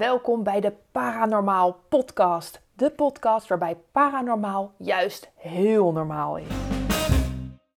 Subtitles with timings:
[0.00, 2.60] Welkom bij de Paranormaal Podcast.
[2.74, 6.46] De podcast waarbij paranormaal juist heel normaal is.